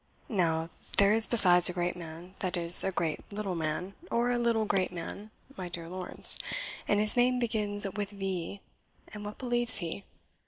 [0.29, 4.39] Now, there is, besides, a great man that is, a great little man, or a
[4.39, 6.39] little great man, my dear Lawrence
[6.87, 8.61] and his name begins with V,
[9.09, 10.03] and what believes he?